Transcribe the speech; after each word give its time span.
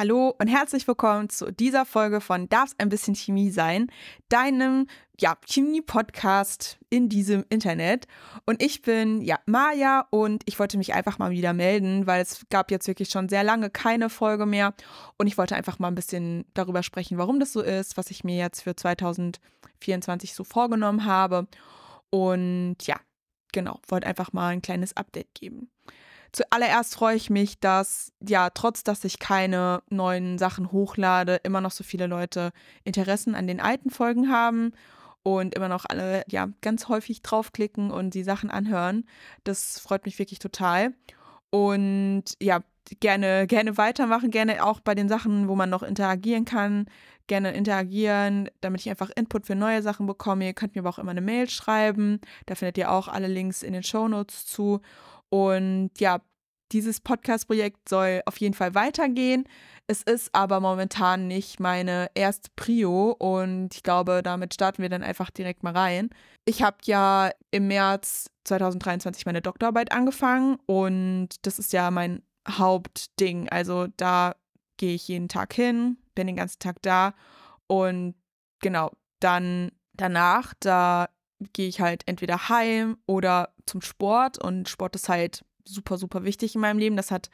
Hallo 0.00 0.34
und 0.38 0.48
herzlich 0.48 0.88
willkommen 0.88 1.28
zu 1.28 1.52
dieser 1.52 1.84
Folge 1.84 2.22
von 2.22 2.48
Darf's 2.48 2.74
ein 2.78 2.88
bisschen 2.88 3.14
Chemie 3.14 3.50
sein, 3.50 3.88
deinem 4.30 4.86
ja, 5.20 5.36
Chemie-Podcast 5.46 6.78
in 6.88 7.10
diesem 7.10 7.44
Internet. 7.50 8.06
Und 8.46 8.62
ich 8.62 8.80
bin 8.80 9.20
ja 9.20 9.38
Maja 9.44 10.06
und 10.08 10.42
ich 10.46 10.58
wollte 10.58 10.78
mich 10.78 10.94
einfach 10.94 11.18
mal 11.18 11.32
wieder 11.32 11.52
melden, 11.52 12.06
weil 12.06 12.22
es 12.22 12.46
gab 12.48 12.70
jetzt 12.70 12.88
wirklich 12.88 13.10
schon 13.10 13.28
sehr 13.28 13.44
lange 13.44 13.68
keine 13.68 14.08
Folge 14.08 14.46
mehr. 14.46 14.72
Und 15.18 15.26
ich 15.26 15.36
wollte 15.36 15.54
einfach 15.54 15.78
mal 15.78 15.88
ein 15.88 15.94
bisschen 15.94 16.46
darüber 16.54 16.82
sprechen, 16.82 17.18
warum 17.18 17.38
das 17.38 17.52
so 17.52 17.60
ist, 17.60 17.98
was 17.98 18.10
ich 18.10 18.24
mir 18.24 18.38
jetzt 18.38 18.62
für 18.62 18.74
2024 18.74 20.32
so 20.32 20.44
vorgenommen 20.44 21.04
habe. 21.04 21.46
Und 22.08 22.76
ja, 22.84 22.98
genau, 23.52 23.78
wollte 23.86 24.06
einfach 24.06 24.32
mal 24.32 24.48
ein 24.48 24.62
kleines 24.62 24.96
Update 24.96 25.34
geben. 25.34 25.68
Zuallererst 26.32 26.94
freue 26.94 27.16
ich 27.16 27.30
mich, 27.30 27.58
dass 27.58 28.12
ja, 28.20 28.50
trotz 28.50 28.84
dass 28.84 29.04
ich 29.04 29.18
keine 29.18 29.82
neuen 29.90 30.38
Sachen 30.38 30.70
hochlade, 30.72 31.40
immer 31.42 31.60
noch 31.60 31.72
so 31.72 31.84
viele 31.84 32.06
Leute 32.06 32.52
Interessen 32.84 33.34
an 33.34 33.46
den 33.46 33.60
alten 33.60 33.90
Folgen 33.90 34.30
haben 34.30 34.72
und 35.22 35.54
immer 35.54 35.68
noch 35.68 35.84
alle 35.88 36.24
ja 36.28 36.48
ganz 36.60 36.88
häufig 36.88 37.22
draufklicken 37.22 37.90
und 37.90 38.14
die 38.14 38.22
Sachen 38.22 38.50
anhören. 38.50 39.04
Das 39.44 39.78
freut 39.80 40.04
mich 40.06 40.18
wirklich 40.18 40.38
total. 40.38 40.94
Und 41.50 42.24
ja, 42.40 42.60
gerne, 43.00 43.46
gerne 43.46 43.76
weitermachen, 43.76 44.30
gerne 44.30 44.64
auch 44.64 44.80
bei 44.80 44.94
den 44.94 45.08
Sachen, 45.08 45.48
wo 45.48 45.56
man 45.56 45.70
noch 45.70 45.82
interagieren 45.82 46.44
kann, 46.44 46.86
gerne 47.26 47.52
interagieren, 47.52 48.50
damit 48.60 48.80
ich 48.80 48.90
einfach 48.90 49.10
Input 49.14 49.46
für 49.46 49.54
neue 49.54 49.82
Sachen 49.82 50.06
bekomme. 50.06 50.46
Ihr 50.46 50.54
könnt 50.54 50.74
mir 50.74 50.82
aber 50.82 50.90
auch 50.90 50.98
immer 50.98 51.12
eine 51.12 51.20
Mail 51.20 51.48
schreiben. 51.48 52.20
Da 52.46 52.54
findet 52.54 52.78
ihr 52.78 52.90
auch 52.90 53.08
alle 53.08 53.28
Links 53.28 53.62
in 53.62 53.72
den 53.72 53.82
Show 53.82 54.08
Notes 54.08 54.46
zu. 54.46 54.80
Und 55.30 55.90
ja, 55.98 56.20
dieses 56.72 57.00
Podcast-Projekt 57.00 57.88
soll 57.88 58.22
auf 58.26 58.38
jeden 58.38 58.54
Fall 58.54 58.74
weitergehen. 58.74 59.44
Es 59.86 60.02
ist 60.02 60.32
aber 60.34 60.60
momentan 60.60 61.26
nicht 61.26 61.58
meine 61.58 62.10
erste 62.14 62.50
Prio 62.54 63.16
und 63.18 63.74
ich 63.74 63.82
glaube, 63.82 64.22
damit 64.22 64.54
starten 64.54 64.82
wir 64.82 64.88
dann 64.88 65.02
einfach 65.02 65.30
direkt 65.30 65.64
mal 65.64 65.76
rein. 65.76 66.10
Ich 66.44 66.62
habe 66.62 66.76
ja 66.84 67.30
im 67.50 67.66
März 67.66 68.30
2023 68.44 69.26
meine 69.26 69.42
Doktorarbeit 69.42 69.90
angefangen 69.90 70.58
und 70.66 71.28
das 71.42 71.58
ist 71.58 71.72
ja 71.72 71.90
mein 71.90 72.22
Hauptding. 72.48 73.48
Also 73.48 73.88
da 73.96 74.36
gehe 74.76 74.94
ich 74.94 75.08
jeden 75.08 75.28
Tag 75.28 75.52
hin, 75.52 75.98
bin 76.14 76.28
den 76.28 76.36
ganzen 76.36 76.60
Tag 76.60 76.80
da 76.82 77.14
und 77.66 78.14
genau, 78.60 78.92
dann 79.18 79.72
danach, 79.94 80.54
da 80.60 81.08
gehe 81.52 81.68
ich 81.68 81.80
halt 81.80 82.02
entweder 82.06 82.48
heim 82.48 82.98
oder 83.06 83.50
zum 83.66 83.82
Sport 83.82 84.42
und 84.42 84.68
Sport 84.68 84.96
ist 84.96 85.08
halt 85.08 85.44
super, 85.64 85.96
super 85.98 86.24
wichtig 86.24 86.54
in 86.54 86.60
meinem 86.60 86.78
Leben. 86.78 86.96
Das 86.96 87.10
hat 87.10 87.30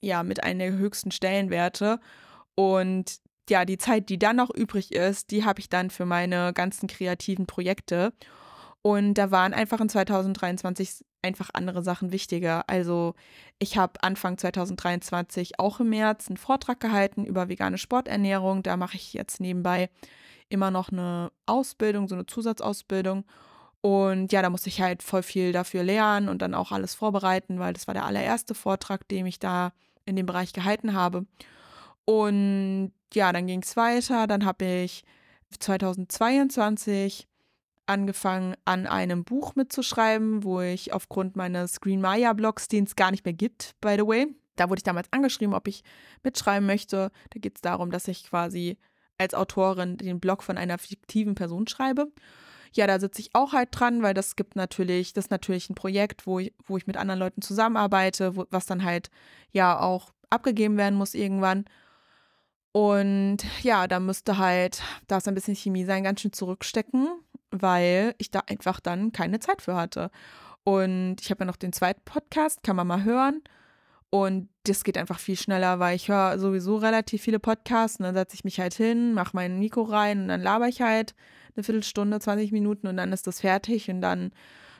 ja 0.00 0.22
mit 0.22 0.42
einer 0.42 0.70
der 0.70 0.78
höchsten 0.78 1.10
Stellenwerte 1.10 2.00
und 2.54 3.20
ja, 3.50 3.64
die 3.64 3.78
Zeit, 3.78 4.08
die 4.08 4.18
dann 4.18 4.36
noch 4.36 4.50
übrig 4.50 4.92
ist, 4.92 5.30
die 5.30 5.44
habe 5.44 5.60
ich 5.60 5.68
dann 5.68 5.90
für 5.90 6.04
meine 6.04 6.52
ganzen 6.52 6.86
kreativen 6.86 7.46
Projekte. 7.46 8.12
Und 8.88 9.14
da 9.14 9.30
waren 9.30 9.52
einfach 9.52 9.82
in 9.82 9.90
2023 9.90 11.04
einfach 11.20 11.50
andere 11.52 11.82
Sachen 11.82 12.10
wichtiger. 12.10 12.64
Also 12.70 13.12
ich 13.58 13.76
habe 13.76 14.02
Anfang 14.02 14.38
2023 14.38 15.60
auch 15.60 15.80
im 15.80 15.90
März 15.90 16.28
einen 16.28 16.38
Vortrag 16.38 16.80
gehalten 16.80 17.26
über 17.26 17.50
vegane 17.50 17.76
Sporternährung. 17.76 18.62
Da 18.62 18.78
mache 18.78 18.96
ich 18.96 19.12
jetzt 19.12 19.40
nebenbei 19.40 19.90
immer 20.48 20.70
noch 20.70 20.90
eine 20.90 21.30
Ausbildung, 21.44 22.08
so 22.08 22.14
eine 22.14 22.24
Zusatzausbildung. 22.24 23.26
Und 23.82 24.32
ja, 24.32 24.40
da 24.40 24.48
musste 24.48 24.70
ich 24.70 24.80
halt 24.80 25.02
voll 25.02 25.22
viel 25.22 25.52
dafür 25.52 25.82
lernen 25.82 26.30
und 26.30 26.40
dann 26.40 26.54
auch 26.54 26.72
alles 26.72 26.94
vorbereiten, 26.94 27.58
weil 27.58 27.74
das 27.74 27.88
war 27.88 27.94
der 27.94 28.06
allererste 28.06 28.54
Vortrag, 28.54 29.06
den 29.08 29.26
ich 29.26 29.38
da 29.38 29.74
in 30.06 30.16
dem 30.16 30.24
Bereich 30.24 30.54
gehalten 30.54 30.94
habe. 30.94 31.26
Und 32.06 32.92
ja, 33.12 33.34
dann 33.34 33.48
ging 33.48 33.60
es 33.60 33.76
weiter. 33.76 34.26
Dann 34.26 34.46
habe 34.46 34.64
ich 34.64 35.04
2022 35.58 37.28
angefangen, 37.88 38.54
an 38.64 38.86
einem 38.86 39.24
Buch 39.24 39.54
mitzuschreiben, 39.54 40.44
wo 40.44 40.60
ich 40.60 40.92
aufgrund 40.92 41.36
meines 41.36 41.80
Green 41.80 42.00
Maya 42.00 42.32
Blogs, 42.32 42.68
den 42.68 42.84
es 42.84 42.96
gar 42.96 43.10
nicht 43.10 43.24
mehr 43.24 43.34
gibt, 43.34 43.74
by 43.80 43.96
the 43.96 44.06
way, 44.06 44.26
da 44.56 44.68
wurde 44.68 44.80
ich 44.80 44.84
damals 44.84 45.12
angeschrieben, 45.12 45.54
ob 45.54 45.68
ich 45.68 45.82
mitschreiben 46.22 46.66
möchte. 46.66 47.10
Da 47.30 47.40
geht 47.40 47.56
es 47.56 47.62
darum, 47.62 47.90
dass 47.90 48.08
ich 48.08 48.24
quasi 48.24 48.76
als 49.16 49.34
Autorin 49.34 49.96
den 49.96 50.20
Blog 50.20 50.42
von 50.42 50.58
einer 50.58 50.78
fiktiven 50.78 51.34
Person 51.34 51.66
schreibe. 51.66 52.12
Ja, 52.72 52.86
da 52.86 53.00
sitze 53.00 53.20
ich 53.20 53.34
auch 53.34 53.52
halt 53.52 53.68
dran, 53.72 54.02
weil 54.02 54.14
das 54.14 54.36
gibt 54.36 54.56
natürlich, 54.56 55.12
das 55.12 55.26
ist 55.26 55.30
natürlich 55.30 55.70
ein 55.70 55.74
Projekt, 55.74 56.26
wo 56.26 56.38
ich, 56.38 56.52
wo 56.66 56.76
ich 56.76 56.86
mit 56.86 56.96
anderen 56.96 57.18
Leuten 57.18 57.42
zusammenarbeite, 57.42 58.36
wo, 58.36 58.44
was 58.50 58.66
dann 58.66 58.84
halt 58.84 59.10
ja 59.50 59.80
auch 59.80 60.12
abgegeben 60.30 60.76
werden 60.76 60.96
muss 60.96 61.14
irgendwann. 61.14 61.64
Und 62.72 63.38
ja, 63.62 63.88
da 63.88 63.98
müsste 63.98 64.38
halt, 64.38 64.82
da 65.06 65.16
ist 65.16 65.26
ein 65.26 65.34
bisschen 65.34 65.56
Chemie 65.56 65.84
sein, 65.84 66.04
ganz 66.04 66.20
schön 66.20 66.32
zurückstecken, 66.32 67.08
weil 67.50 68.14
ich 68.18 68.30
da 68.30 68.40
einfach 68.46 68.80
dann 68.80 69.12
keine 69.12 69.40
Zeit 69.40 69.62
für 69.62 69.76
hatte. 69.76 70.10
Und 70.64 71.16
ich 71.20 71.30
habe 71.30 71.40
ja 71.40 71.46
noch 71.46 71.56
den 71.56 71.72
zweiten 71.72 72.02
Podcast, 72.04 72.62
kann 72.62 72.76
man 72.76 72.86
mal 72.86 73.04
hören. 73.04 73.42
Und 74.10 74.48
das 74.64 74.84
geht 74.84 74.96
einfach 74.96 75.18
viel 75.18 75.36
schneller, 75.36 75.80
weil 75.80 75.96
ich 75.96 76.08
höre 76.08 76.38
sowieso 76.38 76.76
relativ 76.76 77.22
viele 77.22 77.38
Podcasts 77.38 77.98
und 77.98 78.04
dann 78.04 78.14
setze 78.14 78.34
ich 78.34 78.44
mich 78.44 78.58
halt 78.58 78.72
hin, 78.74 79.12
mache 79.12 79.30
mein 79.34 79.58
Mikro 79.58 79.82
rein 79.82 80.22
und 80.22 80.28
dann 80.28 80.40
laber 80.40 80.66
ich 80.68 80.80
halt 80.80 81.14
eine 81.54 81.62
Viertelstunde, 81.62 82.18
20 82.18 82.52
Minuten 82.52 82.86
und 82.86 82.96
dann 82.96 83.12
ist 83.12 83.26
das 83.26 83.40
fertig 83.40 83.90
und 83.90 84.00
dann 84.00 84.32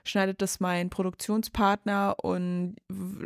schneidet 0.04 0.40
das 0.40 0.60
mein 0.60 0.88
Produktionspartner 0.88 2.16
und 2.22 2.76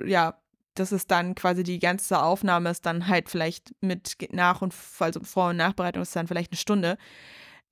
ja, 0.04 0.34
das 0.74 0.90
ist 0.90 1.10
dann 1.10 1.34
quasi 1.34 1.62
die 1.62 1.78
ganze 1.78 2.22
Aufnahme 2.22 2.70
ist 2.70 2.86
dann 2.86 3.06
halt 3.08 3.28
vielleicht 3.28 3.74
mit 3.80 4.16
Nach- 4.32 4.62
und 4.62 4.74
also 4.98 5.20
Vor- 5.22 5.50
und 5.50 5.56
Nachbereitung 5.58 6.02
ist 6.02 6.16
dann 6.16 6.26
vielleicht 6.26 6.52
eine 6.52 6.58
Stunde. 6.58 6.96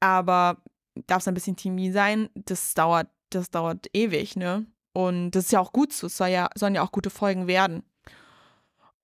Aber 0.01 0.59
darf 1.07 1.23
es 1.23 1.29
ein 1.29 1.35
bisschen 1.35 1.57
Chemie 1.57 1.91
sein, 1.91 2.29
das 2.35 2.75
dauert, 2.75 3.09
das 3.31 3.51
dauert 3.51 3.87
ewig, 3.93 4.37
ne? 4.37 4.67
Und 4.93 5.33
das 5.33 5.45
ist 5.47 5.53
ja 5.53 5.61
auch 5.61 5.73
gut 5.73 5.93
so, 5.93 6.09
es 6.09 6.17
soll 6.17 6.29
ja, 6.29 6.51
sollen 6.55 6.75
ja 6.75 6.83
auch 6.83 6.93
gute 6.93 7.11
Folgen 7.11 7.47
werden. 7.47 7.83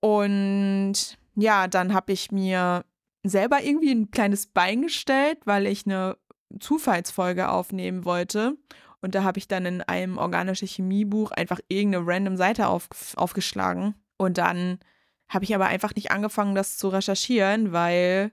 Und 0.01 1.19
ja, 1.37 1.69
dann 1.69 1.95
habe 1.95 2.13
ich 2.13 2.33
mir 2.33 2.85
selber 3.23 3.63
irgendwie 3.63 3.93
ein 3.93 4.11
kleines 4.11 4.47
Bein 4.47 4.83
gestellt, 4.83 5.39
weil 5.45 5.67
ich 5.67 5.87
eine 5.87 6.17
Zufallsfolge 6.59 7.49
aufnehmen 7.49 8.05
wollte. 8.05 8.57
Und 9.01 9.15
da 9.15 9.23
habe 9.23 9.39
ich 9.39 9.49
dann 9.49 9.67
in 9.67 9.83
einem 9.83 10.19
organische 10.19 10.67
Chemiebuch 10.67 11.31
einfach 11.31 11.61
irgendeine 11.69 12.07
random 12.07 12.37
Seite 12.37 12.69
auf, 12.69 12.89
aufgeschlagen. 13.17 13.95
Und 14.17 14.39
dann 14.39 14.79
habe 15.29 15.45
ich 15.45 15.55
aber 15.55 15.67
einfach 15.67 15.95
nicht 15.95 16.11
angefangen, 16.11 16.55
das 16.55 16.79
zu 16.79 16.89
recherchieren, 16.89 17.73
weil 17.73 18.33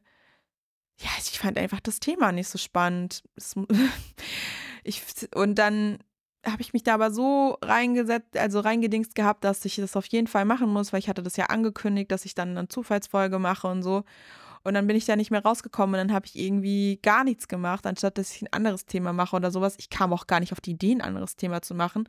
ja, 0.99 1.09
ich 1.19 1.39
fand 1.39 1.57
einfach 1.57 1.79
das 1.79 1.99
Thema 1.99 2.31
nicht 2.31 2.47
so 2.47 2.57
spannend. 2.57 3.23
ich, 4.83 5.01
und 5.35 5.55
dann 5.55 5.99
habe 6.45 6.61
ich 6.61 6.73
mich 6.73 6.83
da 6.83 6.95
aber 6.95 7.11
so 7.11 7.57
reingesetzt, 7.61 8.37
also 8.37 8.59
reingedingst 8.59 9.15
gehabt, 9.15 9.43
dass 9.43 9.63
ich 9.65 9.77
das 9.77 9.95
auf 9.95 10.05
jeden 10.07 10.27
Fall 10.27 10.45
machen 10.45 10.69
muss, 10.69 10.91
weil 10.91 10.99
ich 10.99 11.07
hatte 11.07 11.23
das 11.23 11.37
ja 11.37 11.45
angekündigt, 11.45 12.11
dass 12.11 12.25
ich 12.25 12.35
dann 12.35 12.57
eine 12.57 12.67
Zufallsfolge 12.67 13.39
mache 13.39 13.67
und 13.67 13.81
so. 13.81 14.03
Und 14.65 14.75
dann 14.75 14.87
bin 14.87 14.95
ich 14.95 15.05
da 15.05 15.17
nicht 15.17 15.29
mehr 15.29 15.43
rausgekommen 15.43 15.99
und 15.99 16.07
dann 16.07 16.15
habe 16.15 16.25
ich 16.25 16.37
irgendwie 16.37 16.97
gar 17.01 17.25
nichts 17.25 17.49
gemacht, 17.49 17.85
anstatt 17.85 18.17
dass 18.17 18.33
ich 18.33 18.41
ein 18.43 18.53
anderes 18.53 18.85
Thema 18.85 19.11
mache 19.11 19.35
oder 19.35 19.51
sowas. 19.51 19.75
Ich 19.77 19.89
kam 19.89 20.13
auch 20.13 20.25
gar 20.25 20.39
nicht 20.39 20.53
auf 20.53 20.61
die 20.61 20.71
Idee, 20.71 20.93
ein 20.93 21.01
anderes 21.01 21.35
Thema 21.35 21.61
zu 21.61 21.75
machen. 21.75 22.07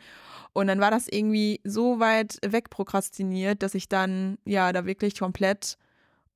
Und 0.53 0.69
dann 0.69 0.81
war 0.81 0.93
das 0.93 1.09
irgendwie 1.09 1.61
so 1.65 1.99
weit 1.99 2.39
wegprokrastiniert, 2.47 3.63
dass 3.63 3.75
ich 3.75 3.89
dann 3.89 4.39
ja 4.45 4.73
da 4.73 4.87
wirklich 4.87 5.19
komplett 5.19 5.79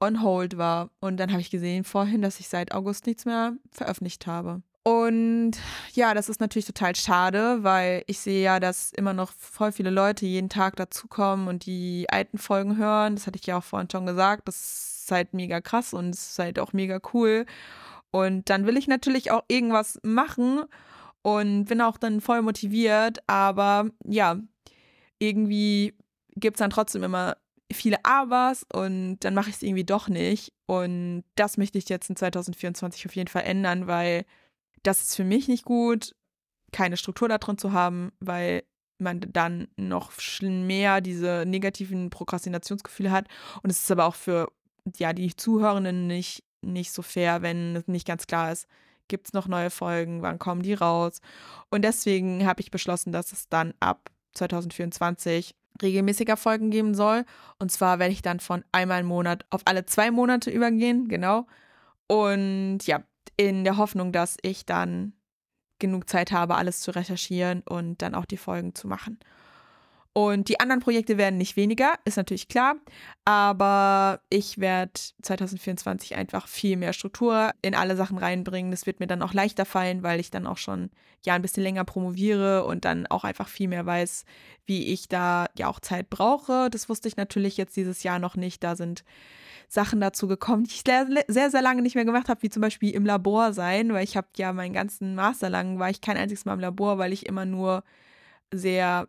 on 0.00 0.22
hold 0.22 0.58
war. 0.58 0.90
Und 1.00 1.18
dann 1.18 1.30
habe 1.30 1.40
ich 1.40 1.50
gesehen 1.50 1.84
vorhin, 1.84 2.22
dass 2.22 2.40
ich 2.40 2.48
seit 2.48 2.72
August 2.72 3.06
nichts 3.06 3.24
mehr 3.24 3.54
veröffentlicht 3.70 4.26
habe. 4.26 4.62
Und 4.84 5.52
ja, 5.92 6.14
das 6.14 6.30
ist 6.30 6.40
natürlich 6.40 6.64
total 6.64 6.96
schade, 6.96 7.62
weil 7.62 8.04
ich 8.06 8.20
sehe 8.20 8.42
ja, 8.42 8.58
dass 8.58 8.90
immer 8.92 9.12
noch 9.12 9.32
voll 9.32 9.70
viele 9.70 9.90
Leute 9.90 10.24
jeden 10.24 10.48
Tag 10.48 10.76
dazukommen 10.76 11.46
und 11.46 11.66
die 11.66 12.06
alten 12.08 12.38
Folgen 12.38 12.78
hören. 12.78 13.16
Das 13.16 13.26
hatte 13.26 13.38
ich 13.38 13.46
ja 13.46 13.58
auch 13.58 13.64
vorhin 13.64 13.90
schon 13.90 14.06
gesagt. 14.06 14.48
Das 14.48 15.02
ist 15.02 15.12
halt 15.12 15.34
mega 15.34 15.60
krass 15.60 15.92
und 15.92 16.10
es 16.14 16.30
ist 16.30 16.38
halt 16.38 16.58
auch 16.58 16.72
mega 16.72 17.00
cool. 17.12 17.44
Und 18.10 18.48
dann 18.48 18.66
will 18.66 18.78
ich 18.78 18.88
natürlich 18.88 19.30
auch 19.30 19.44
irgendwas 19.48 20.00
machen 20.02 20.62
und 21.20 21.66
bin 21.66 21.82
auch 21.82 21.98
dann 21.98 22.22
voll 22.22 22.40
motiviert. 22.40 23.18
Aber 23.26 23.90
ja, 24.06 24.38
irgendwie 25.18 25.94
gibt 26.36 26.56
es 26.56 26.60
dann 26.60 26.70
trotzdem 26.70 27.02
immer 27.02 27.36
viele 27.72 28.04
Abers 28.04 28.66
und 28.72 29.18
dann 29.20 29.34
mache 29.34 29.50
ich 29.50 29.56
es 29.56 29.62
irgendwie 29.62 29.84
doch 29.84 30.08
nicht. 30.08 30.52
Und 30.66 31.24
das 31.34 31.56
möchte 31.56 31.78
ich 31.78 31.88
jetzt 31.88 32.08
in 32.08 32.16
2024 32.16 33.06
auf 33.06 33.14
jeden 33.14 33.28
Fall 33.28 33.42
ändern, 33.42 33.86
weil 33.86 34.24
das 34.82 35.02
ist 35.02 35.16
für 35.16 35.24
mich 35.24 35.48
nicht 35.48 35.64
gut, 35.64 36.14
keine 36.72 36.96
Struktur 36.96 37.28
da 37.28 37.38
drin 37.38 37.58
zu 37.58 37.72
haben, 37.72 38.12
weil 38.20 38.64
man 38.98 39.20
dann 39.20 39.68
noch 39.76 40.12
mehr 40.42 41.00
diese 41.00 41.44
negativen 41.46 42.10
Prokrastinationsgefühle 42.10 43.10
hat. 43.10 43.26
Und 43.62 43.70
es 43.70 43.80
ist 43.80 43.90
aber 43.90 44.06
auch 44.06 44.14
für 44.14 44.50
ja, 44.96 45.12
die 45.12 45.34
Zuhörenden 45.36 46.06
nicht, 46.06 46.44
nicht 46.62 46.92
so 46.92 47.02
fair, 47.02 47.42
wenn 47.42 47.76
es 47.76 47.86
nicht 47.86 48.06
ganz 48.06 48.26
klar 48.26 48.52
ist, 48.52 48.66
gibt 49.06 49.28
es 49.28 49.32
noch 49.32 49.46
neue 49.46 49.70
Folgen, 49.70 50.22
wann 50.22 50.38
kommen 50.38 50.62
die 50.62 50.74
raus. 50.74 51.20
Und 51.70 51.82
deswegen 51.82 52.46
habe 52.46 52.60
ich 52.60 52.70
beschlossen, 52.70 53.12
dass 53.12 53.32
es 53.32 53.48
dann 53.48 53.74
ab 53.80 54.10
2024 54.34 55.54
regelmäßiger 55.82 56.36
Folgen 56.36 56.70
geben 56.70 56.94
soll. 56.94 57.24
Und 57.58 57.70
zwar 57.70 57.98
werde 57.98 58.12
ich 58.12 58.22
dann 58.22 58.40
von 58.40 58.64
einmal 58.72 59.00
im 59.00 59.06
Monat 59.06 59.44
auf 59.50 59.62
alle 59.64 59.86
zwei 59.86 60.10
Monate 60.10 60.50
übergehen, 60.50 61.08
genau. 61.08 61.46
Und 62.06 62.80
ja, 62.86 63.02
in 63.36 63.64
der 63.64 63.76
Hoffnung, 63.76 64.12
dass 64.12 64.36
ich 64.42 64.66
dann 64.66 65.12
genug 65.78 66.08
Zeit 66.08 66.32
habe, 66.32 66.56
alles 66.56 66.80
zu 66.80 66.90
recherchieren 66.90 67.62
und 67.62 68.02
dann 68.02 68.14
auch 68.14 68.24
die 68.24 68.36
Folgen 68.36 68.74
zu 68.74 68.88
machen. 68.88 69.18
Und 70.12 70.48
die 70.48 70.58
anderen 70.58 70.80
Projekte 70.80 71.16
werden 71.16 71.38
nicht 71.38 71.56
weniger, 71.56 71.94
ist 72.04 72.16
natürlich 72.16 72.48
klar. 72.48 72.74
Aber 73.24 74.20
ich 74.30 74.58
werde 74.58 74.92
2024 75.22 76.16
einfach 76.16 76.48
viel 76.48 76.76
mehr 76.76 76.92
Struktur 76.92 77.52
in 77.62 77.74
alle 77.74 77.94
Sachen 77.94 78.18
reinbringen. 78.18 78.70
Das 78.70 78.86
wird 78.86 79.00
mir 79.00 79.06
dann 79.06 79.22
auch 79.22 79.32
leichter 79.32 79.64
fallen, 79.64 80.02
weil 80.02 80.18
ich 80.18 80.30
dann 80.30 80.46
auch 80.46 80.56
schon 80.56 80.90
ja 81.24 81.34
ein 81.34 81.42
bisschen 81.42 81.62
länger 81.62 81.84
promoviere 81.84 82.64
und 82.64 82.84
dann 82.84 83.06
auch 83.06 83.24
einfach 83.24 83.48
viel 83.48 83.68
mehr 83.68 83.86
weiß, 83.86 84.24
wie 84.66 84.92
ich 84.92 85.08
da 85.08 85.46
ja 85.56 85.68
auch 85.68 85.80
Zeit 85.80 86.10
brauche. 86.10 86.68
Das 86.70 86.88
wusste 86.88 87.08
ich 87.08 87.16
natürlich 87.16 87.56
jetzt 87.56 87.76
dieses 87.76 88.02
Jahr 88.02 88.18
noch 88.18 88.34
nicht. 88.34 88.64
Da 88.64 88.76
sind 88.76 89.04
Sachen 89.68 90.00
dazu 90.00 90.26
gekommen, 90.26 90.64
die 90.64 90.70
ich 90.70 90.84
sehr, 91.28 91.50
sehr, 91.50 91.62
lange 91.62 91.82
nicht 91.82 91.94
mehr 91.94 92.06
gemacht 92.06 92.28
habe, 92.28 92.42
wie 92.42 92.48
zum 92.48 92.62
Beispiel 92.62 92.94
im 92.94 93.04
Labor 93.04 93.52
sein, 93.52 93.92
weil 93.92 94.02
ich 94.02 94.16
habe 94.16 94.28
ja 94.36 94.52
meinen 94.52 94.72
ganzen 94.72 95.14
Master 95.14 95.50
lang, 95.50 95.78
war 95.78 95.90
ich 95.90 96.00
kein 96.00 96.16
einziges 96.16 96.46
Mal 96.46 96.54
im 96.54 96.60
Labor, 96.60 96.96
weil 96.96 97.12
ich 97.12 97.26
immer 97.26 97.44
nur 97.44 97.84
sehr 98.50 99.08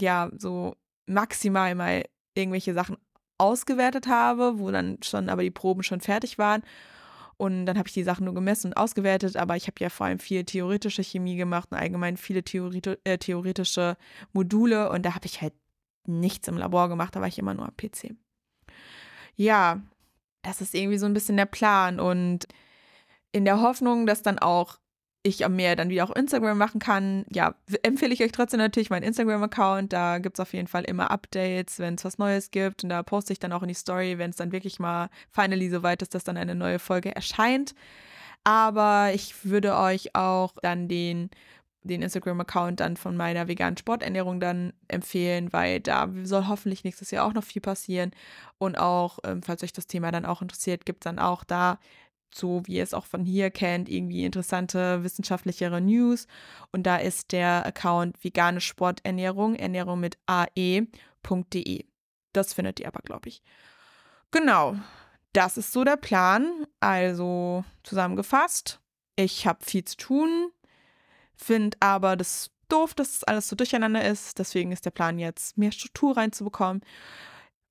ja, 0.00 0.30
so 0.36 0.76
maximal 1.06 1.74
mal 1.74 2.04
irgendwelche 2.34 2.74
Sachen 2.74 2.96
ausgewertet 3.38 4.06
habe, 4.06 4.58
wo 4.58 4.70
dann 4.70 4.98
schon 5.02 5.28
aber 5.28 5.42
die 5.42 5.50
Proben 5.50 5.82
schon 5.82 6.00
fertig 6.00 6.38
waren. 6.38 6.62
Und 7.36 7.64
dann 7.64 7.78
habe 7.78 7.88
ich 7.88 7.94
die 7.94 8.02
Sachen 8.02 8.26
nur 8.26 8.34
gemessen 8.34 8.68
und 8.68 8.76
ausgewertet, 8.76 9.36
aber 9.36 9.56
ich 9.56 9.66
habe 9.66 9.76
ja 9.80 9.88
vor 9.88 10.06
allem 10.06 10.18
viel 10.18 10.44
theoretische 10.44 11.02
Chemie 11.02 11.36
gemacht 11.36 11.68
und 11.70 11.78
allgemein 11.78 12.18
viele 12.18 12.42
Theoreti 12.42 12.96
äh, 13.04 13.16
theoretische 13.16 13.96
Module 14.34 14.90
und 14.90 15.06
da 15.06 15.14
habe 15.14 15.24
ich 15.24 15.40
halt 15.40 15.54
nichts 16.06 16.48
im 16.48 16.58
Labor 16.58 16.90
gemacht, 16.90 17.16
da 17.16 17.20
war 17.20 17.28
ich 17.28 17.38
immer 17.38 17.54
nur 17.54 17.64
am 17.64 17.76
PC. 17.76 18.14
Ja, 19.36 19.80
das 20.42 20.60
ist 20.60 20.74
irgendwie 20.74 20.98
so 20.98 21.06
ein 21.06 21.14
bisschen 21.14 21.38
der 21.38 21.46
Plan 21.46 21.98
und 21.98 22.46
in 23.32 23.46
der 23.46 23.62
Hoffnung, 23.62 24.04
dass 24.04 24.22
dann 24.22 24.38
auch 24.38 24.78
ich 25.22 25.46
mehr 25.48 25.76
dann 25.76 25.90
wieder 25.90 26.04
auch 26.04 26.16
Instagram 26.16 26.56
machen 26.56 26.80
kann. 26.80 27.26
Ja, 27.30 27.54
empfehle 27.82 28.14
ich 28.14 28.22
euch 28.22 28.32
trotzdem 28.32 28.58
natürlich 28.58 28.88
meinen 28.88 29.02
Instagram-Account. 29.02 29.92
Da 29.92 30.18
gibt 30.18 30.38
es 30.38 30.40
auf 30.40 30.54
jeden 30.54 30.66
Fall 30.66 30.84
immer 30.84 31.10
Updates, 31.10 31.78
wenn 31.78 31.96
es 31.96 32.04
was 32.04 32.18
Neues 32.18 32.50
gibt. 32.50 32.84
Und 32.84 32.90
da 32.90 33.02
poste 33.02 33.32
ich 33.32 33.38
dann 33.38 33.52
auch 33.52 33.62
in 33.62 33.68
die 33.68 33.74
Story, 33.74 34.16
wenn 34.16 34.30
es 34.30 34.36
dann 34.36 34.52
wirklich 34.52 34.78
mal 34.78 35.10
finally 35.30 35.68
so 35.68 35.82
weit 35.82 36.00
ist, 36.00 36.14
dass 36.14 36.24
dann 36.24 36.38
eine 36.38 36.54
neue 36.54 36.78
Folge 36.78 37.14
erscheint. 37.14 37.74
Aber 38.44 39.10
ich 39.12 39.44
würde 39.44 39.76
euch 39.76 40.14
auch 40.14 40.54
dann 40.62 40.88
den, 40.88 41.28
den 41.82 42.00
Instagram-Account 42.00 42.80
dann 42.80 42.96
von 42.96 43.14
meiner 43.14 43.46
veganen 43.46 43.76
Sporternährung 43.76 44.40
dann 44.40 44.72
empfehlen, 44.88 45.52
weil 45.52 45.80
da 45.80 46.08
soll 46.24 46.48
hoffentlich 46.48 46.82
nächstes 46.82 47.10
Jahr 47.10 47.26
auch 47.26 47.34
noch 47.34 47.44
viel 47.44 47.60
passieren. 47.60 48.12
Und 48.56 48.78
auch, 48.78 49.18
ähm, 49.24 49.42
falls 49.42 49.62
euch 49.62 49.74
das 49.74 49.86
Thema 49.86 50.12
dann 50.12 50.24
auch 50.24 50.40
interessiert, 50.40 50.86
gibt 50.86 51.04
es 51.04 51.10
dann 51.10 51.18
auch 51.18 51.44
da 51.44 51.78
so 52.34 52.62
wie 52.66 52.76
ihr 52.76 52.82
es 52.82 52.94
auch 52.94 53.06
von 53.06 53.24
hier 53.24 53.50
kennt, 53.50 53.88
irgendwie 53.88 54.24
interessante 54.24 55.02
wissenschaftlichere 55.04 55.80
News. 55.80 56.26
Und 56.72 56.84
da 56.84 56.96
ist 56.96 57.32
der 57.32 57.66
Account 57.66 58.22
vegane 58.22 58.60
Sporternährung, 58.60 59.54
Ernährung 59.54 60.00
mit 60.00 60.18
ae.de. 60.26 61.84
Das 62.32 62.52
findet 62.52 62.80
ihr 62.80 62.88
aber, 62.88 63.00
glaube 63.02 63.28
ich. 63.28 63.42
Genau, 64.30 64.76
das 65.32 65.56
ist 65.56 65.72
so 65.72 65.84
der 65.84 65.96
Plan. 65.96 66.66
Also 66.78 67.64
zusammengefasst, 67.82 68.80
ich 69.16 69.46
habe 69.46 69.64
viel 69.64 69.84
zu 69.84 69.96
tun, 69.96 70.50
finde 71.34 71.76
aber 71.80 72.16
das 72.16 72.50
doof, 72.68 72.94
dass 72.94 73.24
alles 73.24 73.48
so 73.48 73.56
durcheinander 73.56 74.06
ist. 74.06 74.38
Deswegen 74.38 74.72
ist 74.72 74.84
der 74.84 74.90
Plan 74.90 75.18
jetzt, 75.18 75.58
mehr 75.58 75.72
Struktur 75.72 76.16
reinzubekommen. 76.16 76.82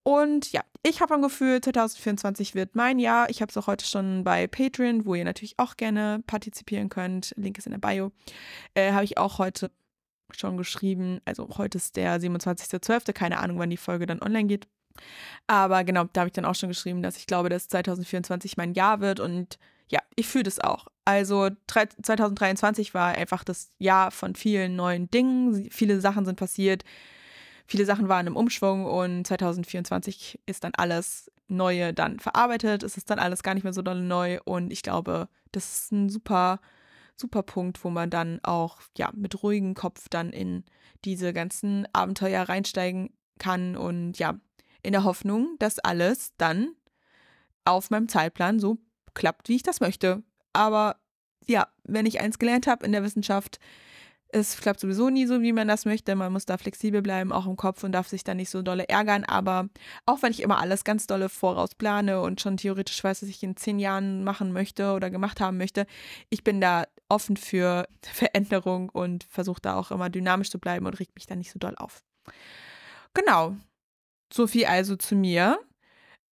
Und 0.03 0.51
ja, 0.51 0.61
ich 0.83 1.01
habe 1.01 1.13
ein 1.13 1.21
Gefühl, 1.21 1.61
2024 1.61 2.55
wird 2.55 2.75
mein 2.75 2.99
Jahr. 2.99 3.29
Ich 3.29 3.41
habe 3.41 3.49
es 3.49 3.57
auch 3.57 3.67
heute 3.67 3.85
schon 3.85 4.23
bei 4.23 4.47
Patreon, 4.47 5.05
wo 5.05 5.13
ihr 5.13 5.25
natürlich 5.25 5.59
auch 5.59 5.75
gerne 5.75 6.23
partizipieren 6.25 6.89
könnt. 6.89 7.33
Link 7.35 7.57
ist 7.57 7.67
in 7.67 7.73
der 7.73 7.79
Bio. 7.79 8.11
Äh, 8.73 8.93
habe 8.93 9.03
ich 9.03 9.17
auch 9.17 9.39
heute 9.39 9.71
schon 10.31 10.57
geschrieben. 10.57 11.19
Also 11.25 11.49
heute 11.57 11.77
ist 11.77 11.95
der 11.95 12.19
27.12. 12.19 13.13
Keine 13.13 13.39
Ahnung, 13.39 13.59
wann 13.59 13.69
die 13.69 13.77
Folge 13.77 14.05
dann 14.05 14.21
online 14.21 14.47
geht. 14.47 14.67
Aber 15.47 15.83
genau, 15.83 16.05
da 16.13 16.21
habe 16.21 16.29
ich 16.29 16.33
dann 16.33 16.45
auch 16.45 16.55
schon 16.55 16.69
geschrieben, 16.69 17.01
dass 17.01 17.17
ich 17.17 17.27
glaube, 17.27 17.49
dass 17.49 17.67
2024 17.67 18.57
mein 18.57 18.73
Jahr 18.73 19.01
wird. 19.01 19.19
Und 19.19 19.59
ja, 19.89 19.99
ich 20.15 20.27
fühle 20.27 20.43
das 20.43 20.59
auch. 20.59 20.87
Also 21.03 21.49
2023 21.67 22.93
war 22.93 23.15
einfach 23.15 23.43
das 23.43 23.71
Jahr 23.79 24.11
von 24.11 24.35
vielen 24.35 24.75
neuen 24.75 25.09
Dingen. 25.11 25.69
Viele 25.71 25.99
Sachen 25.99 26.25
sind 26.25 26.37
passiert 26.37 26.83
viele 27.69 27.85
Sachen 27.85 28.09
waren 28.09 28.25
im 28.25 28.35
Umschwung 28.35 28.85
und 28.85 29.25
2024 29.27 30.39
ist 30.47 30.63
dann 30.63 30.73
alles 30.75 31.31
Neue 31.47 31.93
dann 31.93 32.19
verarbeitet. 32.19 32.83
Es 32.83 32.97
ist 32.97 33.09
dann 33.09 33.19
alles 33.19 33.43
gar 33.43 33.53
nicht 33.53 33.63
mehr 33.63 33.73
so 33.73 33.81
doll 33.81 34.01
neu 34.01 34.39
und 34.43 34.71
ich 34.71 34.81
glaube, 34.81 35.29
das 35.51 35.71
ist 35.73 35.91
ein 35.91 36.09
super, 36.09 36.59
super 37.15 37.43
Punkt, 37.43 37.83
wo 37.83 37.89
man 37.89 38.09
dann 38.09 38.39
auch 38.43 38.79
ja 38.97 39.11
mit 39.15 39.41
ruhigem 39.43 39.75
Kopf 39.75 40.09
dann 40.09 40.31
in 40.31 40.63
diese 41.05 41.31
ganzen 41.31 41.87
Abenteuer 41.93 42.43
reinsteigen 42.43 43.11
kann 43.37 43.77
und 43.77 44.17
ja, 44.17 44.39
in 44.81 44.91
der 44.91 45.03
Hoffnung, 45.03 45.55
dass 45.59 45.79
alles 45.79 46.33
dann 46.37 46.75
auf 47.65 47.89
meinem 47.91 48.09
Zeitplan 48.09 48.59
so 48.59 48.77
klappt, 49.13 49.47
wie 49.47 49.57
ich 49.57 49.63
das 49.63 49.79
möchte. 49.79 50.23
Aber 50.53 50.97
ja, 51.45 51.67
wenn 51.83 52.05
ich 52.05 52.19
eins 52.19 52.39
gelernt 52.39 52.67
habe 52.67 52.85
in 52.85 52.91
der 52.91 53.03
Wissenschaft, 53.03 53.59
es 54.31 54.57
klappt 54.57 54.79
sowieso 54.79 55.09
nie 55.09 55.25
so, 55.25 55.41
wie 55.41 55.53
man 55.53 55.67
das 55.67 55.85
möchte. 55.85 56.15
Man 56.15 56.31
muss 56.31 56.45
da 56.45 56.57
flexibel 56.57 57.01
bleiben, 57.01 57.31
auch 57.31 57.47
im 57.47 57.55
Kopf 57.55 57.83
und 57.83 57.91
darf 57.91 58.07
sich 58.07 58.23
da 58.23 58.35
nicht 58.35 58.49
so 58.49 58.61
dolle 58.61 58.87
ärgern. 58.87 59.23
Aber 59.23 59.69
auch 60.05 60.21
wenn 60.21 60.31
ich 60.31 60.41
immer 60.41 60.59
alles 60.59 60.83
ganz 60.83 61.07
dolle 61.07 61.29
vorausplane 61.29 62.21
und 62.21 62.39
schon 62.39 62.57
theoretisch 62.57 63.03
weiß, 63.03 63.23
was 63.23 63.29
ich 63.29 63.41
in 63.41 63.57
zehn 63.57 63.79
Jahren 63.79 64.23
machen 64.23 64.53
möchte 64.53 64.93
oder 64.93 65.09
gemacht 65.09 65.39
haben 65.39 65.57
möchte, 65.57 65.87
ich 66.29 66.43
bin 66.43 66.61
da 66.61 66.85
offen 67.07 67.37
für 67.37 67.87
Veränderung 68.03 68.89
und 68.89 69.23
versuche 69.23 69.61
da 69.61 69.75
auch 69.75 69.91
immer 69.91 70.09
dynamisch 70.09 70.51
zu 70.51 70.59
bleiben 70.59 70.85
und 70.85 70.99
regt 70.99 71.15
mich 71.15 71.25
da 71.25 71.35
nicht 71.35 71.51
so 71.51 71.59
doll 71.59 71.75
auf. 71.77 72.03
Genau. 73.13 73.55
So 74.31 74.45
viel 74.45 74.65
also 74.65 74.95
zu 74.95 75.15
mir 75.15 75.59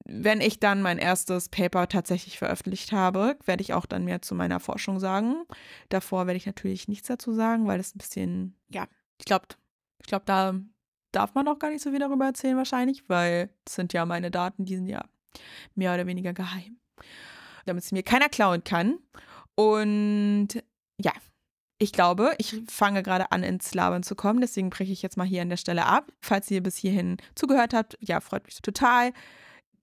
wenn 0.09 0.39
ich 0.39 0.59
dann 0.59 0.81
mein 0.81 0.97
erstes 0.97 1.49
Paper 1.49 1.87
tatsächlich 1.89 2.37
veröffentlicht 2.37 2.93
habe, 2.93 3.37
werde 3.45 3.61
ich 3.61 3.73
auch 3.73 3.85
dann 3.85 4.05
mehr 4.05 4.21
zu 4.21 4.35
meiner 4.35 4.59
Forschung 4.61 4.99
sagen. 4.99 5.43
Davor 5.89 6.27
werde 6.27 6.37
ich 6.37 6.45
natürlich 6.45 6.87
nichts 6.87 7.07
dazu 7.07 7.33
sagen, 7.33 7.67
weil 7.67 7.77
das 7.77 7.93
ein 7.93 7.97
bisschen, 7.97 8.55
ja, 8.69 8.87
ich 9.17 9.25
glaube, 9.25 9.47
ich 9.99 10.07
glaube, 10.07 10.23
da 10.25 10.55
darf 11.11 11.33
man 11.33 11.47
auch 11.47 11.59
gar 11.59 11.69
nicht 11.69 11.81
so 11.81 11.91
viel 11.91 11.99
darüber 11.99 12.25
erzählen 12.25 12.55
wahrscheinlich, 12.55 13.09
weil 13.09 13.49
das 13.65 13.75
sind 13.75 13.91
ja 13.91 14.05
meine 14.05 14.31
Daten, 14.31 14.63
die 14.63 14.75
sind 14.75 14.87
ja 14.87 15.03
mehr 15.75 15.93
oder 15.93 16.07
weniger 16.07 16.33
geheim. 16.33 16.77
Damit 17.65 17.83
es 17.83 17.91
mir 17.91 18.03
keiner 18.03 18.29
klauen 18.29 18.63
kann. 18.63 18.99
Und 19.55 20.49
ja, 20.99 21.11
ich 21.79 21.91
glaube, 21.91 22.33
ich 22.37 22.61
fange 22.67 23.03
gerade 23.03 23.31
an, 23.31 23.43
ins 23.43 23.73
Labern 23.73 24.03
zu 24.03 24.15
kommen. 24.15 24.39
Deswegen 24.39 24.69
breche 24.69 24.93
ich 24.93 25.01
jetzt 25.01 25.17
mal 25.17 25.27
hier 25.27 25.41
an 25.41 25.49
der 25.49 25.57
Stelle 25.57 25.85
ab. 25.85 26.11
Falls 26.21 26.49
ihr 26.49 26.63
bis 26.63 26.77
hierhin 26.77 27.17
zugehört 27.35 27.73
habt, 27.73 27.97
ja, 27.99 28.21
freut 28.21 28.45
mich 28.45 28.61
total. 28.61 29.11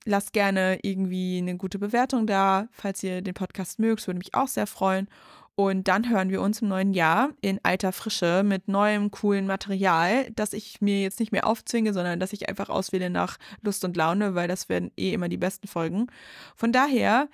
Lasst 0.04 0.32
gerne 0.32 0.78
irgendwie 0.82 1.38
eine 1.38 1.56
gute 1.56 1.78
Bewertung 1.78 2.26
da, 2.26 2.68
falls 2.72 3.02
ihr 3.02 3.22
den 3.22 3.34
Podcast 3.34 3.78
mögt, 3.78 4.06
würde 4.06 4.18
mich 4.18 4.34
auch 4.34 4.48
sehr 4.48 4.66
freuen. 4.66 5.08
Und 5.56 5.86
dann 5.86 6.10
hören 6.10 6.30
wir 6.30 6.42
uns 6.42 6.62
im 6.62 6.68
neuen 6.68 6.94
Jahr 6.94 7.30
in 7.40 7.60
alter 7.62 7.92
Frische 7.92 8.42
mit 8.44 8.66
neuem, 8.66 9.12
coolen 9.12 9.46
Material, 9.46 10.28
das 10.32 10.52
ich 10.52 10.80
mir 10.80 11.00
jetzt 11.00 11.20
nicht 11.20 11.30
mehr 11.30 11.46
aufzwinge, 11.46 11.92
sondern 11.92 12.18
das 12.18 12.32
ich 12.32 12.48
einfach 12.48 12.68
auswähle 12.68 13.08
nach 13.08 13.38
Lust 13.62 13.84
und 13.84 13.96
Laune, 13.96 14.34
weil 14.34 14.48
das 14.48 14.68
werden 14.68 14.90
eh 14.96 15.12
immer 15.12 15.28
die 15.28 15.36
besten 15.36 15.68
Folgen. 15.68 16.08
Von 16.56 16.72
daher, 16.72 17.28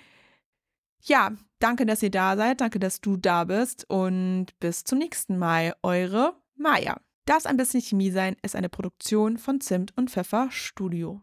ja, 1.02 1.32
danke, 1.60 1.86
dass 1.86 2.02
ihr 2.02 2.10
da 2.10 2.36
seid, 2.36 2.60
danke, 2.60 2.78
dass 2.78 3.00
du 3.00 3.16
da 3.16 3.44
bist 3.44 3.88
und 3.88 4.48
bis 4.60 4.84
zum 4.84 4.98
nächsten 4.98 5.38
Mal. 5.38 5.74
Eure 5.82 6.34
Maja. 6.56 6.98
Das 7.24 7.46
ein 7.46 7.56
bisschen 7.56 7.80
Chemie 7.80 8.10
sein 8.10 8.36
ist 8.42 8.54
eine 8.56 8.68
Produktion 8.68 9.38
von 9.38 9.60
Zimt 9.62 9.96
und 9.96 10.10
Pfeffer 10.10 10.48
Studio. 10.50 11.22